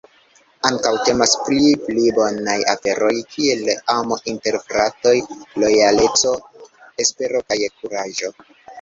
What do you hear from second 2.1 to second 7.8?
bonaj aferoj kiel amo inter fratoj, lojaleco, espero kaj